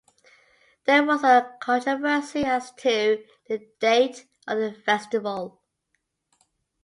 There 0.85 1.05
was 1.05 1.23
a 1.23 1.53
controversy 1.61 2.43
as 2.43 2.71
to 2.71 3.23
the 3.47 3.59
date 3.79 4.25
of 4.47 4.57
the 4.57 4.73
festival. 4.73 5.61